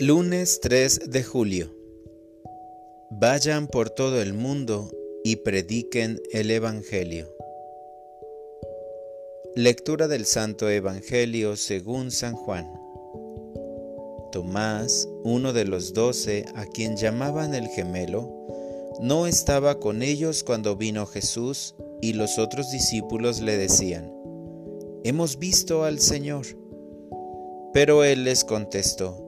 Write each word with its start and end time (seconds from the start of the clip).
Lunes 0.00 0.60
3 0.60 1.10
de 1.10 1.24
julio. 1.24 1.74
Vayan 3.10 3.66
por 3.66 3.90
todo 3.90 4.22
el 4.22 4.32
mundo 4.32 4.92
y 5.24 5.34
prediquen 5.36 6.20
el 6.30 6.52
Evangelio. 6.52 7.26
Lectura 9.56 10.06
del 10.06 10.24
Santo 10.24 10.70
Evangelio 10.70 11.56
según 11.56 12.12
San 12.12 12.36
Juan. 12.36 12.72
Tomás, 14.30 15.08
uno 15.24 15.52
de 15.52 15.64
los 15.64 15.94
doce 15.94 16.44
a 16.54 16.64
quien 16.66 16.96
llamaban 16.96 17.56
el 17.56 17.66
gemelo, 17.66 18.46
no 19.00 19.26
estaba 19.26 19.80
con 19.80 20.02
ellos 20.02 20.44
cuando 20.44 20.76
vino 20.76 21.06
Jesús 21.06 21.74
y 22.00 22.12
los 22.12 22.38
otros 22.38 22.70
discípulos 22.70 23.40
le 23.40 23.56
decían, 23.56 24.12
Hemos 25.02 25.40
visto 25.40 25.82
al 25.82 25.98
Señor. 25.98 26.46
Pero 27.72 28.04
él 28.04 28.22
les 28.24 28.44
contestó, 28.44 29.27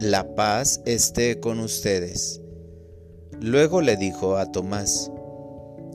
la 0.00 0.34
paz 0.34 0.82
esté 0.84 1.40
con 1.40 1.58
ustedes. 1.58 2.42
Luego 3.40 3.80
le 3.80 3.96
dijo 3.96 4.36
a 4.36 4.52
Tomás, 4.52 5.10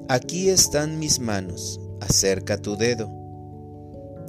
Aquí 0.10 0.50
están 0.50 0.98
mis 0.98 1.20
manos, 1.20 1.80
acerca 2.02 2.58
tu 2.58 2.76
dedo. 2.76 3.12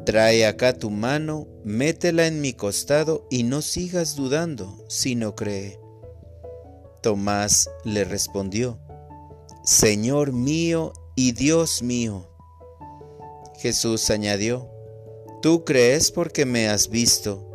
Trae 0.04 0.46
acá 0.46 0.74
tu 0.74 0.90
mano, 0.90 1.48
métela 1.64 2.26
en 2.26 2.40
mi 2.40 2.52
costado 2.52 3.26
y 3.30 3.44
no 3.44 3.62
sigas 3.62 4.14
dudando, 4.14 4.84
sino 4.88 5.34
cree. 5.34 5.80
Tomás 7.00 7.70
le 7.84 8.04
respondió, 8.04 8.78
Señor 9.64 10.32
mío 10.32 10.92
y 11.16 11.32
Dios 11.32 11.82
mío. 11.82 12.28
Jesús 13.58 14.10
añadió, 14.10 14.68
Tú 15.40 15.64
crees 15.64 16.12
porque 16.12 16.44
me 16.44 16.68
has 16.68 16.88
visto 16.88 17.51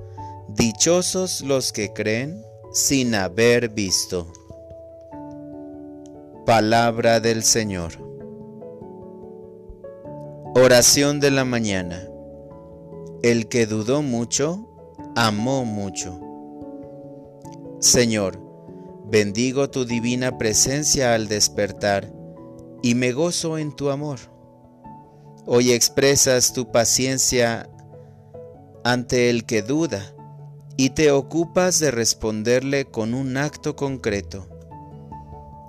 Dichosos 0.58 1.42
los 1.42 1.72
que 1.72 1.94
creen 1.94 2.44
sin 2.74 3.14
haber 3.14 3.70
visto. 3.70 4.26
Palabra 6.48 7.20
del 7.20 7.44
Señor. 7.44 7.92
Oración 10.56 11.20
de 11.20 11.30
la 11.30 11.46
mañana. 11.46 12.10
El 13.22 13.48
que 13.50 13.68
dudó 13.68 14.02
mucho, 14.02 14.68
amó 15.16 15.64
mucho. 15.64 16.20
Señor, 17.80 18.40
bendigo 19.06 19.70
tu 19.70 19.86
divina 19.86 20.40
presencia 20.40 21.14
al 21.14 21.28
despertar 21.28 22.12
y 22.82 22.96
me 22.96 23.12
gozo 23.12 23.60
en 23.60 23.76
tu 23.76 23.92
amor. 23.92 24.18
Hoy 25.46 25.72
expresas 25.72 26.52
tu 26.52 26.72
paciencia 26.72 27.70
ante 28.84 29.30
el 29.30 29.46
que 29.46 29.62
duda 29.62 30.16
y 30.80 30.92
te 30.92 31.10
ocupas 31.10 31.80
de 31.80 31.90
responderle 31.90 32.86
con 32.86 33.16
un 33.16 33.36
acto 33.36 33.76
concreto. 33.76 34.48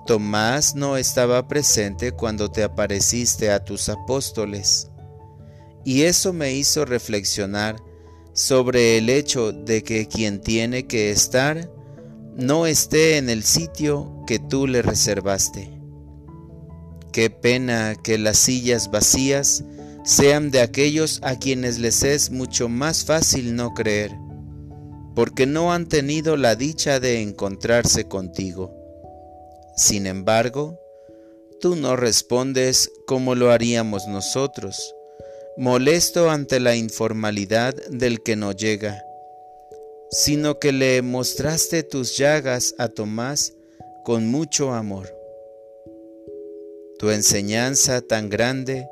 Tomás 0.05 0.75
no 0.75 0.97
estaba 0.97 1.47
presente 1.47 2.11
cuando 2.11 2.49
te 2.51 2.63
apareciste 2.63 3.51
a 3.51 3.65
tus 3.65 3.89
apóstoles, 3.89 4.91
y 5.83 6.03
eso 6.03 6.31
me 6.31 6.53
hizo 6.53 6.85
reflexionar 6.85 7.77
sobre 8.33 8.99
el 8.99 9.09
hecho 9.09 9.51
de 9.51 9.83
que 9.83 10.07
quien 10.07 10.41
tiene 10.41 10.85
que 10.85 11.09
estar 11.09 11.71
no 12.35 12.67
esté 12.67 13.17
en 13.17 13.29
el 13.29 13.43
sitio 13.43 14.23
que 14.27 14.37
tú 14.37 14.67
le 14.67 14.83
reservaste. 14.83 15.71
Qué 17.11 17.31
pena 17.31 17.95
que 17.95 18.19
las 18.19 18.37
sillas 18.37 18.91
vacías 18.91 19.63
sean 20.03 20.51
de 20.51 20.61
aquellos 20.61 21.19
a 21.23 21.35
quienes 21.37 21.79
les 21.79 22.03
es 22.03 22.29
mucho 22.29 22.69
más 22.69 23.03
fácil 23.03 23.55
no 23.55 23.73
creer 23.73 24.28
porque 25.19 25.45
no 25.45 25.73
han 25.73 25.89
tenido 25.89 26.37
la 26.37 26.55
dicha 26.55 27.01
de 27.01 27.21
encontrarse 27.21 28.07
contigo. 28.07 28.73
Sin 29.75 30.07
embargo, 30.07 30.79
tú 31.59 31.75
no 31.75 31.97
respondes 31.97 32.89
como 33.05 33.35
lo 33.35 33.51
haríamos 33.51 34.07
nosotros, 34.07 34.95
molesto 35.57 36.29
ante 36.29 36.61
la 36.61 36.77
informalidad 36.77 37.75
del 37.89 38.23
que 38.23 38.37
no 38.37 38.53
llega, 38.53 39.03
sino 40.09 40.57
que 40.57 40.71
le 40.71 41.01
mostraste 41.01 41.83
tus 41.83 42.17
llagas 42.17 42.73
a 42.77 42.87
Tomás 42.87 43.55
con 44.05 44.25
mucho 44.25 44.73
amor. 44.73 45.13
Tu 46.97 47.09
enseñanza 47.09 47.99
tan 47.99 48.29
grande 48.29 48.87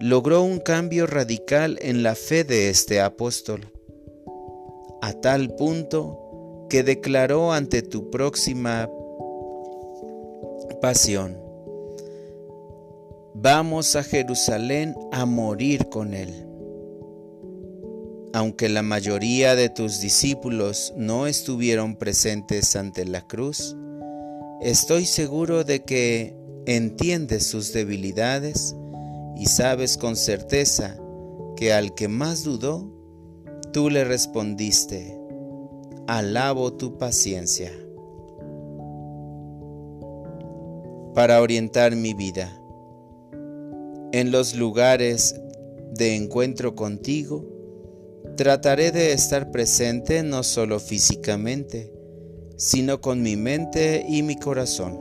logró 0.00 0.42
un 0.42 0.58
cambio 0.58 1.06
radical 1.06 1.78
en 1.80 2.02
la 2.02 2.16
fe 2.16 2.42
de 2.42 2.68
este 2.68 3.00
apóstol 3.00 3.77
a 5.00 5.12
tal 5.12 5.54
punto 5.54 6.66
que 6.68 6.82
declaró 6.82 7.52
ante 7.52 7.82
tu 7.82 8.10
próxima 8.10 8.90
pasión, 10.80 11.36
vamos 13.34 13.96
a 13.96 14.02
Jerusalén 14.02 14.94
a 15.12 15.24
morir 15.24 15.88
con 15.88 16.14
él. 16.14 16.46
Aunque 18.34 18.68
la 18.68 18.82
mayoría 18.82 19.56
de 19.56 19.70
tus 19.70 20.00
discípulos 20.00 20.92
no 20.96 21.26
estuvieron 21.26 21.96
presentes 21.96 22.76
ante 22.76 23.04
la 23.04 23.26
cruz, 23.26 23.76
estoy 24.60 25.06
seguro 25.06 25.64
de 25.64 25.84
que 25.84 26.36
entiendes 26.66 27.46
sus 27.46 27.72
debilidades 27.72 28.76
y 29.36 29.46
sabes 29.46 29.96
con 29.96 30.16
certeza 30.16 30.98
que 31.56 31.72
al 31.72 31.94
que 31.94 32.08
más 32.08 32.44
dudó, 32.44 32.97
Tú 33.70 33.90
le 33.90 34.02
respondiste, 34.02 35.20
alabo 36.06 36.72
tu 36.72 36.96
paciencia. 36.96 37.70
Para 41.14 41.42
orientar 41.42 41.94
mi 41.94 42.14
vida. 42.14 42.50
En 44.12 44.30
los 44.30 44.54
lugares 44.54 45.38
de 45.92 46.16
encuentro 46.16 46.74
contigo, 46.74 47.44
trataré 48.38 48.90
de 48.90 49.12
estar 49.12 49.50
presente 49.50 50.22
no 50.22 50.44
solo 50.44 50.80
físicamente, 50.80 51.92
sino 52.56 53.02
con 53.02 53.20
mi 53.20 53.36
mente 53.36 54.02
y 54.08 54.22
mi 54.22 54.36
corazón. 54.36 54.98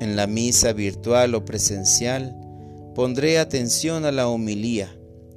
En 0.00 0.14
la 0.14 0.28
misa 0.28 0.72
virtual 0.72 1.34
o 1.34 1.44
presencial, 1.44 2.38
pondré 2.94 3.40
atención 3.40 4.04
a 4.04 4.12
la 4.12 4.28
homilía 4.28 4.96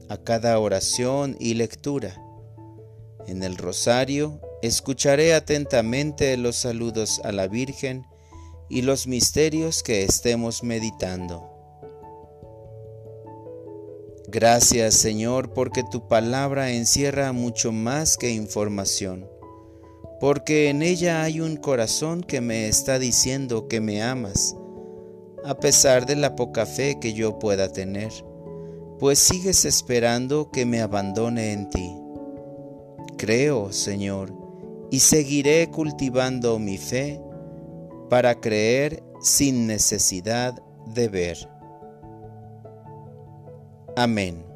a 0.09 0.18
cada 0.18 0.59
oración 0.59 1.35
y 1.40 1.56
lectura. 1.56 2.22
En 3.28 3.44
el 3.44 3.57
rosario 3.57 4.40
escucharé 4.62 5.34
atentamente 5.34 6.35
los 6.38 6.56
saludos 6.56 7.19
a 7.23 7.31
la 7.31 7.47
Virgen 7.47 8.06
y 8.69 8.81
los 8.81 9.07
misterios 9.07 9.84
que 9.84 10.03
estemos 10.03 10.63
meditando. 10.63 11.50
Gracias 14.29 14.96
Señor 14.96 15.53
porque 15.53 15.84
tu 15.84 16.08
palabra 16.08 16.72
encierra 16.72 17.31
mucho 17.31 17.72
más 17.72 18.17
que 18.17 18.31
información, 18.31 19.29
porque 20.20 20.70
en 20.70 20.81
ella 20.81 21.23
hay 21.23 21.40
un 21.40 21.55
corazón 21.55 22.23
que 22.23 22.41
me 22.41 22.67
está 22.67 22.99
diciendo 22.99 23.70
que 23.70 23.79
me 23.79 24.02
amas, 24.02 24.55
a 25.46 25.58
pesar 25.59 26.05
de 26.05 26.17
la 26.17 26.35
poca 26.35 26.66
fe 26.66 26.97
que 26.99 27.14
yo 27.14 27.40
pueda 27.40 27.72
tener 27.72 28.11
pues 28.99 29.20
sigues 29.20 29.66
esperando 29.66 30.49
que 30.52 30.66
me 30.66 30.82
abandone 30.82 31.53
en 31.53 31.70
ti. 31.70 31.96
Creo, 33.17 33.72
Señor, 33.72 34.34
y 34.91 34.99
seguiré 34.99 35.70
cultivando 35.70 36.58
mi 36.59 36.78
fe 36.78 37.22
para 38.09 38.40
creer 38.40 39.03
sin 39.22 39.67
necesidad 39.67 40.61
de 40.85 41.08
ver. 41.09 41.49
Amén. 43.96 44.47